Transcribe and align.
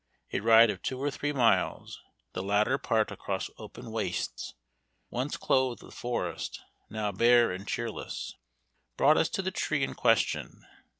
A 0.33 0.39
ride 0.39 0.71
of 0.71 0.81
two 0.81 0.97
or 0.99 1.11
three 1.11 1.31
miles, 1.31 2.01
the 2.33 2.41
latter 2.41 2.79
part 2.79 3.11
across 3.11 3.51
open 3.59 3.91
wastes, 3.91 4.55
once 5.11 5.37
clothed 5.37 5.83
with 5.83 5.93
forest, 5.93 6.59
now 6.89 7.11
bare 7.11 7.51
and 7.51 7.67
cheerless, 7.67 8.33
brought 8.97 9.17
us 9.17 9.29
to 9.29 9.43
the 9.43 9.51
tree 9.51 9.83
in 9.83 9.93
question. 9.93 10.65